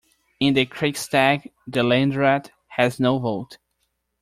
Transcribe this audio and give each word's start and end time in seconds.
In 0.39 0.55
the 0.55 0.65
Kreistag, 0.65 1.51
the 1.67 1.81
Landrat 1.81 2.49
has 2.69 2.99
no 2.99 3.19
vote. 3.19 3.59